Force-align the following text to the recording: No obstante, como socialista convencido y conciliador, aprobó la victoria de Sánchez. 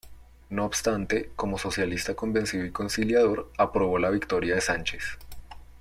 No 0.49 0.65
obstante, 0.65 1.29
como 1.35 1.59
socialista 1.59 2.15
convencido 2.15 2.65
y 2.65 2.71
conciliador, 2.71 3.51
aprobó 3.59 3.99
la 3.99 4.09
victoria 4.09 4.55
de 4.55 4.61
Sánchez. 4.61 5.19